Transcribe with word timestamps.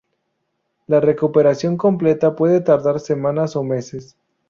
La 0.87 0.99
recuperación 0.99 1.77
completa 1.77 2.35
puede 2.35 2.59
tardar 2.61 2.99
semanas 2.99 3.55
o 3.55 3.61
meses. 3.63 4.17